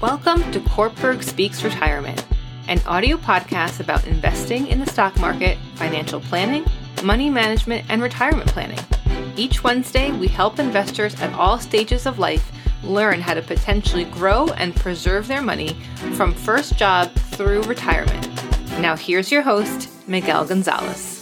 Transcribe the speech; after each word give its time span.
Welcome 0.00 0.48
to 0.52 0.60
Cortburg 0.60 1.24
Speaks 1.24 1.64
Retirement, 1.64 2.24
an 2.68 2.80
audio 2.86 3.16
podcast 3.16 3.80
about 3.80 4.06
investing 4.06 4.68
in 4.68 4.78
the 4.78 4.86
stock 4.86 5.18
market, 5.18 5.58
financial 5.74 6.20
planning, 6.20 6.64
money 7.02 7.28
management, 7.28 7.84
and 7.88 8.00
retirement 8.00 8.48
planning. 8.48 8.78
Each 9.34 9.64
Wednesday, 9.64 10.12
we 10.12 10.28
help 10.28 10.60
investors 10.60 11.20
at 11.20 11.34
all 11.34 11.58
stages 11.58 12.06
of 12.06 12.20
life 12.20 12.52
learn 12.84 13.20
how 13.20 13.34
to 13.34 13.42
potentially 13.42 14.04
grow 14.04 14.46
and 14.50 14.76
preserve 14.76 15.26
their 15.26 15.42
money 15.42 15.76
from 16.14 16.32
first 16.32 16.76
job 16.76 17.10
through 17.12 17.62
retirement. 17.62 18.24
Now, 18.78 18.94
here's 18.94 19.32
your 19.32 19.42
host, 19.42 19.90
Miguel 20.06 20.44
Gonzalez. 20.44 21.18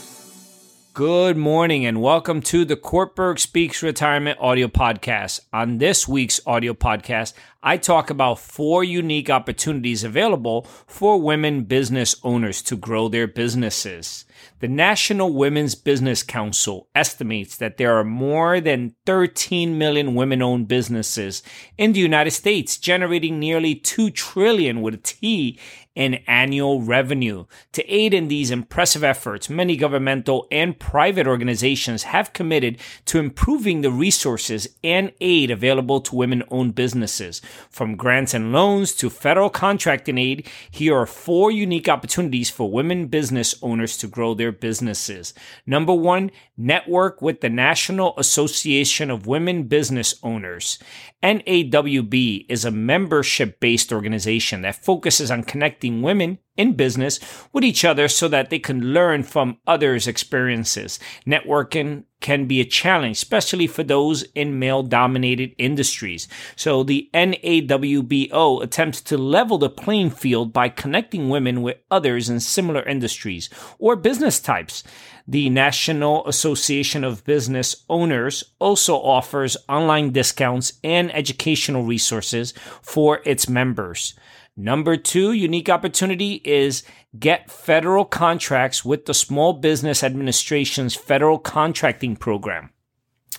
Good 0.96 1.36
morning 1.36 1.84
and 1.84 2.00
welcome 2.00 2.40
to 2.44 2.64
the 2.64 2.74
Cortburg 2.74 3.38
Speaks 3.38 3.82
Retirement 3.82 4.38
audio 4.40 4.66
podcast. 4.66 5.40
On 5.52 5.76
this 5.76 6.08
week's 6.08 6.40
audio 6.46 6.72
podcast, 6.72 7.34
I 7.62 7.76
talk 7.78 8.10
about 8.10 8.38
four 8.38 8.84
unique 8.84 9.30
opportunities 9.30 10.04
available 10.04 10.62
for 10.86 11.20
women 11.20 11.64
business 11.64 12.16
owners 12.22 12.62
to 12.62 12.76
grow 12.76 13.08
their 13.08 13.26
businesses. 13.26 14.24
The 14.60 14.68
National 14.68 15.32
Women's 15.32 15.74
Business 15.74 16.22
Council 16.22 16.88
estimates 16.94 17.56
that 17.56 17.76
there 17.76 17.98
are 17.98 18.04
more 18.04 18.60
than 18.60 18.94
13 19.06 19.76
million 19.78 20.14
women 20.14 20.42
owned 20.42 20.68
businesses 20.68 21.42
in 21.76 21.92
the 21.92 22.00
United 22.00 22.30
States, 22.30 22.78
generating 22.78 23.38
nearly 23.38 23.74
2 23.74 24.10
trillion 24.10 24.82
with 24.82 24.94
a 24.94 24.98
T 24.98 25.58
in 25.96 26.14
annual 26.26 26.82
revenue. 26.82 27.46
To 27.72 27.84
aid 27.92 28.12
in 28.12 28.28
these 28.28 28.50
impressive 28.50 29.02
efforts, 29.02 29.48
many 29.48 29.76
governmental 29.76 30.46
and 30.52 30.78
private 30.78 31.26
organizations 31.26 32.04
have 32.04 32.34
committed 32.34 32.78
to 33.06 33.18
improving 33.18 33.80
the 33.80 33.90
resources 33.90 34.68
and 34.84 35.12
aid 35.20 35.50
available 35.50 36.00
to 36.02 36.14
women 36.14 36.42
owned 36.50 36.74
businesses. 36.74 37.40
From 37.70 37.96
grants 37.96 38.34
and 38.34 38.52
loans 38.52 38.94
to 38.96 39.10
federal 39.10 39.50
contracting 39.50 40.18
aid, 40.18 40.48
here 40.70 40.96
are 40.96 41.06
four 41.06 41.50
unique 41.50 41.88
opportunities 41.88 42.50
for 42.50 42.70
women 42.70 43.06
business 43.06 43.54
owners 43.62 43.96
to 43.98 44.06
grow 44.06 44.34
their 44.34 44.52
businesses. 44.52 45.34
Number 45.66 45.94
one, 45.94 46.30
network 46.56 47.20
with 47.20 47.40
the 47.40 47.50
National 47.50 48.14
Association 48.18 49.10
of 49.10 49.26
Women 49.26 49.64
Business 49.64 50.14
Owners. 50.22 50.78
NAWB 51.26 52.46
is 52.48 52.64
a 52.64 52.70
membership 52.70 53.58
based 53.58 53.92
organization 53.92 54.62
that 54.62 54.84
focuses 54.84 55.28
on 55.28 55.42
connecting 55.42 56.00
women 56.00 56.38
in 56.56 56.74
business 56.74 57.18
with 57.52 57.64
each 57.64 57.84
other 57.84 58.06
so 58.06 58.28
that 58.28 58.48
they 58.48 58.60
can 58.60 58.92
learn 58.92 59.24
from 59.24 59.58
others' 59.66 60.06
experiences. 60.06 61.00
Networking 61.26 62.04
can 62.20 62.46
be 62.46 62.60
a 62.60 62.64
challenge, 62.64 63.16
especially 63.16 63.66
for 63.66 63.82
those 63.82 64.22
in 64.34 64.60
male 64.60 64.84
dominated 64.84 65.52
industries. 65.58 66.28
So 66.54 66.84
the 66.84 67.10
NAWBO 67.12 68.62
attempts 68.62 69.00
to 69.02 69.18
level 69.18 69.58
the 69.58 69.68
playing 69.68 70.10
field 70.10 70.52
by 70.52 70.68
connecting 70.68 71.28
women 71.28 71.60
with 71.60 71.78
others 71.90 72.30
in 72.30 72.38
similar 72.38 72.82
industries 72.84 73.50
or 73.80 73.96
business 73.96 74.38
types. 74.38 74.84
The 75.28 75.50
National 75.50 76.24
Association 76.28 77.02
of 77.02 77.24
Business 77.24 77.84
Owners 77.88 78.44
also 78.60 78.94
offers 78.94 79.56
online 79.68 80.12
discounts 80.12 80.74
and 80.84 81.12
educational 81.12 81.82
resources 81.82 82.54
for 82.80 83.22
its 83.24 83.48
members. 83.48 84.14
Number 84.56 84.96
two 84.96 85.32
unique 85.32 85.68
opportunity 85.68 86.40
is 86.44 86.84
get 87.18 87.50
federal 87.50 88.04
contracts 88.04 88.84
with 88.84 89.06
the 89.06 89.14
Small 89.14 89.52
Business 89.54 90.04
Administration's 90.04 90.94
federal 90.94 91.38
contracting 91.38 92.14
program. 92.14 92.70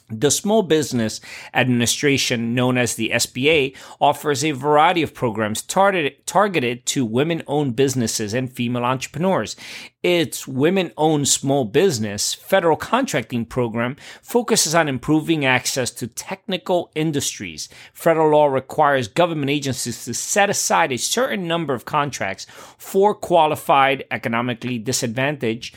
The 0.09 0.31
Small 0.31 0.63
Business 0.63 1.19
Administration, 1.53 2.55
known 2.55 2.77
as 2.77 2.95
the 2.95 3.09
SBA, 3.13 3.75
offers 3.99 4.41
a 4.41 4.51
variety 4.51 5.01
of 5.01 5.13
programs 5.13 5.61
targeted, 5.61 6.25
targeted 6.25 6.85
to 6.85 7.05
women 7.05 7.43
owned 7.45 7.75
businesses 7.75 8.33
and 8.33 8.49
female 8.49 8.85
entrepreneurs. 8.85 9.57
Its 10.03 10.47
women 10.47 10.93
owned 10.95 11.27
small 11.27 11.65
business 11.65 12.33
federal 12.33 12.77
contracting 12.77 13.45
program 13.45 13.97
focuses 14.21 14.73
on 14.73 14.87
improving 14.87 15.43
access 15.43 15.91
to 15.91 16.07
technical 16.07 16.89
industries. 16.95 17.67
Federal 17.91 18.31
law 18.31 18.45
requires 18.45 19.09
government 19.09 19.49
agencies 19.49 20.05
to 20.05 20.13
set 20.13 20.49
aside 20.49 20.93
a 20.93 20.97
certain 20.97 21.49
number 21.49 21.73
of 21.73 21.83
contracts 21.83 22.47
for 22.77 23.13
qualified 23.13 24.05
economically 24.09 24.79
disadvantaged 24.79 25.75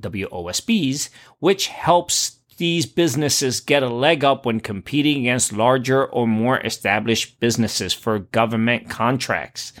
WOSBs, 0.00 1.08
which 1.40 1.66
helps 1.66 2.41
these 2.56 2.86
businesses 2.86 3.60
get 3.60 3.82
a 3.82 3.88
leg 3.88 4.24
up 4.24 4.46
when 4.46 4.60
competing 4.60 5.20
against 5.20 5.52
larger 5.52 6.04
or 6.04 6.26
more 6.26 6.60
established 6.60 7.38
businesses 7.40 7.92
for 7.92 8.18
government 8.18 8.88
contracts. 8.88 9.72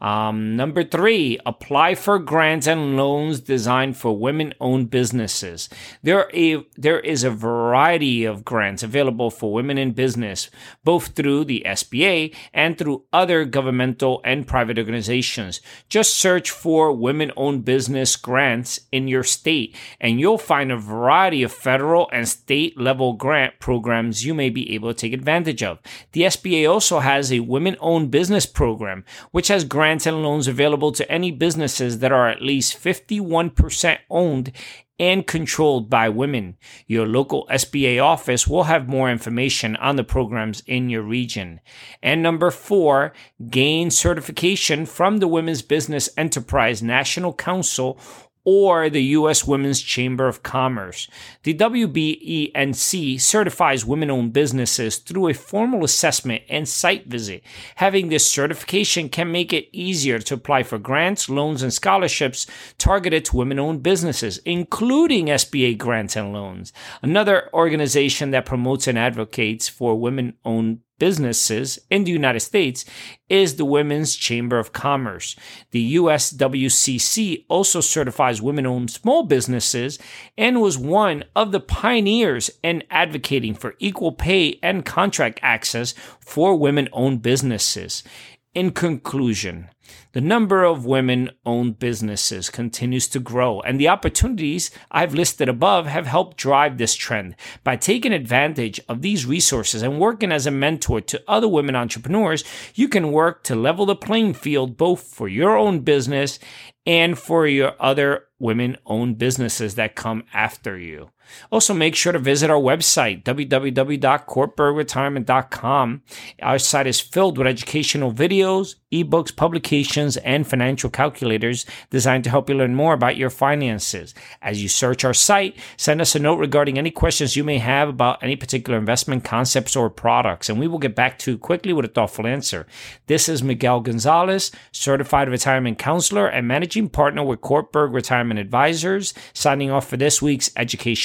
Um, 0.00 0.56
number 0.56 0.82
three, 0.82 1.38
apply 1.44 1.94
for 1.94 2.18
grants 2.18 2.66
and 2.66 2.96
loans 2.96 3.40
designed 3.40 3.96
for 3.96 4.16
women 4.16 4.54
owned 4.60 4.90
businesses. 4.90 5.68
There, 6.02 6.30
a, 6.32 6.64
there 6.76 7.00
is 7.00 7.24
a 7.24 7.30
variety 7.30 8.24
of 8.24 8.44
grants 8.44 8.82
available 8.82 9.30
for 9.30 9.52
women 9.52 9.78
in 9.78 9.92
business, 9.92 10.50
both 10.84 11.08
through 11.08 11.44
the 11.44 11.62
SBA 11.66 12.34
and 12.54 12.78
through 12.78 13.04
other 13.12 13.44
governmental 13.44 14.20
and 14.24 14.46
private 14.46 14.78
organizations. 14.78 15.60
Just 15.88 16.14
search 16.14 16.50
for 16.50 16.92
women 16.92 17.32
owned 17.36 17.64
business 17.64 18.16
grants 18.16 18.80
in 18.90 19.08
your 19.08 19.22
state 19.22 19.76
and 20.00 20.18
you'll 20.20 20.38
find 20.38 20.72
a 20.72 20.76
variety 20.76 21.42
of 21.42 21.52
federal 21.52 22.08
and 22.12 22.28
state 22.28 22.78
level 22.78 23.12
grant 23.12 23.58
programs 23.58 24.24
you 24.24 24.34
may 24.34 24.50
be 24.50 24.74
able 24.74 24.92
to 24.92 24.98
take 24.98 25.12
advantage 25.12 25.62
of. 25.62 25.78
The 26.12 26.22
SBA 26.22 26.70
also 26.70 27.00
has 27.00 27.32
a 27.32 27.40
women 27.40 27.76
owned 27.80 28.10
business 28.10 28.46
program, 28.46 29.04
which 29.30 29.48
has 29.48 29.64
grants 29.64 29.89
grants 29.90 30.06
and 30.06 30.22
loans 30.22 30.46
available 30.46 30.92
to 30.92 31.10
any 31.10 31.32
businesses 31.32 31.98
that 31.98 32.12
are 32.12 32.28
at 32.28 32.40
least 32.40 32.78
51% 32.78 33.98
owned 34.08 34.52
and 35.00 35.26
controlled 35.26 35.90
by 35.90 36.08
women. 36.08 36.56
Your 36.86 37.08
local 37.08 37.44
SBA 37.50 38.00
office 38.00 38.46
will 38.46 38.64
have 38.64 38.88
more 38.88 39.10
information 39.10 39.74
on 39.74 39.96
the 39.96 40.04
programs 40.04 40.62
in 40.64 40.90
your 40.90 41.02
region. 41.02 41.58
And 42.04 42.22
number 42.22 42.52
four, 42.52 43.12
gain 43.48 43.90
certification 43.90 44.86
from 44.86 45.16
the 45.16 45.26
Women's 45.26 45.62
Business 45.62 46.08
Enterprise 46.16 46.84
National 46.84 47.32
Council 47.32 47.98
or 48.44 48.88
the 48.88 49.02
U.S. 49.02 49.46
Women's 49.46 49.82
Chamber 49.82 50.26
of 50.26 50.42
Commerce. 50.42 51.08
The 51.42 51.54
WBENC 51.54 53.20
certifies 53.20 53.84
women 53.84 54.10
owned 54.10 54.32
businesses 54.32 54.96
through 54.96 55.28
a 55.28 55.34
formal 55.34 55.84
assessment 55.84 56.42
and 56.48 56.68
site 56.68 57.06
visit. 57.06 57.42
Having 57.76 58.08
this 58.08 58.30
certification 58.30 59.08
can 59.08 59.30
make 59.30 59.52
it 59.52 59.68
easier 59.72 60.18
to 60.20 60.34
apply 60.34 60.62
for 60.62 60.78
grants, 60.78 61.28
loans, 61.28 61.62
and 61.62 61.72
scholarships 61.72 62.46
targeted 62.78 63.24
to 63.26 63.36
women 63.36 63.58
owned 63.58 63.82
businesses, 63.82 64.38
including 64.38 65.26
SBA 65.26 65.76
grants 65.78 66.16
and 66.16 66.32
loans. 66.32 66.72
Another 67.02 67.50
organization 67.52 68.30
that 68.30 68.46
promotes 68.46 68.86
and 68.86 68.98
advocates 68.98 69.68
for 69.68 69.98
women 69.98 70.34
owned 70.44 70.80
businesses 71.00 71.80
in 71.90 72.04
the 72.04 72.12
United 72.12 72.38
States 72.38 72.84
is 73.28 73.56
the 73.56 73.64
Women's 73.64 74.14
Chamber 74.14 74.60
of 74.60 74.72
Commerce. 74.72 75.34
The 75.72 75.96
USWCC 75.96 77.46
also 77.48 77.80
certifies 77.80 78.40
women 78.40 78.66
owned 78.66 78.92
small 78.92 79.24
businesses 79.24 79.98
and 80.38 80.60
was 80.60 80.78
one 80.78 81.24
of 81.34 81.50
the 81.50 81.58
pioneers 81.58 82.50
in 82.62 82.84
advocating 82.90 83.54
for 83.54 83.74
equal 83.80 84.12
pay 84.12 84.60
and 84.62 84.84
contract 84.84 85.40
access 85.42 85.92
for 86.20 86.54
women 86.54 86.88
owned 86.92 87.22
businesses. 87.22 88.04
In 88.52 88.72
conclusion, 88.72 89.68
the 90.10 90.20
number 90.20 90.64
of 90.64 90.84
women 90.84 91.30
owned 91.46 91.78
businesses 91.78 92.50
continues 92.50 93.06
to 93.10 93.20
grow, 93.20 93.60
and 93.60 93.78
the 93.78 93.86
opportunities 93.86 94.72
I've 94.90 95.14
listed 95.14 95.48
above 95.48 95.86
have 95.86 96.08
helped 96.08 96.36
drive 96.36 96.76
this 96.76 96.96
trend. 96.96 97.36
By 97.62 97.76
taking 97.76 98.12
advantage 98.12 98.80
of 98.88 99.02
these 99.02 99.24
resources 99.24 99.82
and 99.82 100.00
working 100.00 100.32
as 100.32 100.48
a 100.48 100.50
mentor 100.50 101.00
to 101.00 101.22
other 101.28 101.46
women 101.46 101.76
entrepreneurs, 101.76 102.42
you 102.74 102.88
can 102.88 103.12
work 103.12 103.44
to 103.44 103.54
level 103.54 103.86
the 103.86 103.94
playing 103.94 104.34
field 104.34 104.76
both 104.76 105.04
for 105.04 105.28
your 105.28 105.56
own 105.56 105.82
business 105.82 106.40
and 106.84 107.16
for 107.16 107.46
your 107.46 107.74
other 107.78 108.24
women 108.40 108.78
owned 108.84 109.16
businesses 109.16 109.76
that 109.76 109.94
come 109.94 110.24
after 110.34 110.76
you. 110.76 111.10
Also, 111.50 111.74
make 111.74 111.94
sure 111.94 112.12
to 112.12 112.18
visit 112.18 112.50
our 112.50 112.60
website, 112.60 113.22
www.cortburgretirement.com. 113.24 116.02
Our 116.42 116.58
site 116.58 116.86
is 116.86 117.00
filled 117.00 117.38
with 117.38 117.46
educational 117.46 118.12
videos, 118.12 118.74
ebooks, 118.92 119.34
publications, 119.34 120.16
and 120.18 120.46
financial 120.46 120.90
calculators 120.90 121.64
designed 121.90 122.24
to 122.24 122.30
help 122.30 122.48
you 122.48 122.56
learn 122.56 122.74
more 122.74 122.92
about 122.92 123.16
your 123.16 123.30
finances. 123.30 124.14
As 124.42 124.62
you 124.62 124.68
search 124.68 125.04
our 125.04 125.14
site, 125.14 125.56
send 125.76 126.00
us 126.00 126.14
a 126.14 126.18
note 126.18 126.38
regarding 126.38 126.78
any 126.78 126.90
questions 126.90 127.36
you 127.36 127.44
may 127.44 127.58
have 127.58 127.88
about 127.88 128.22
any 128.22 128.36
particular 128.36 128.78
investment 128.78 129.24
concepts 129.24 129.76
or 129.76 129.90
products, 129.90 130.48
and 130.48 130.58
we 130.58 130.66
will 130.66 130.78
get 130.78 130.96
back 130.96 131.18
to 131.20 131.32
you 131.32 131.38
quickly 131.38 131.72
with 131.72 131.84
a 131.84 131.88
thoughtful 131.88 132.26
answer. 132.26 132.66
This 133.06 133.28
is 133.28 133.42
Miguel 133.42 133.80
Gonzalez, 133.80 134.50
certified 134.72 135.28
retirement 135.28 135.78
counselor 135.78 136.26
and 136.26 136.48
managing 136.48 136.88
partner 136.88 137.24
with 137.24 137.40
Cortburg 137.40 137.92
Retirement 137.92 138.40
Advisors, 138.40 139.14
signing 139.32 139.70
off 139.70 139.88
for 139.88 139.96
this 139.96 140.20
week's 140.20 140.50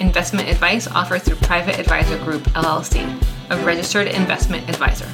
Investment 0.00 0.48
advice 0.48 0.86
offered 0.86 1.22
through 1.22 1.36
Private 1.36 1.78
Advisor 1.78 2.18
Group 2.18 2.42
LLC, 2.54 3.02
a 3.50 3.64
registered 3.64 4.06
investment 4.06 4.68
advisor. 4.68 5.08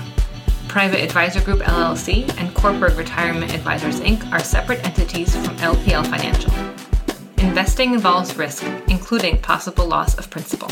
Private 0.69 1.03
Advisor 1.03 1.41
Group 1.41 1.61
LLC 1.61 2.29
and 2.39 2.55
Cortburg 2.55 2.97
Retirement 2.99 3.55
Advisors 3.55 4.01
Inc. 4.01 4.31
are 4.31 4.41
separate 4.41 4.85
entities 4.85 5.35
from 5.35 5.57
LPL 5.57 6.07
Financial. 6.07 6.53
Investing 7.39 7.95
involves 7.95 8.37
risk, 8.37 8.65
including 8.89 9.39
possible 9.39 9.87
loss 9.87 10.19
of 10.19 10.29
principal. 10.29 10.69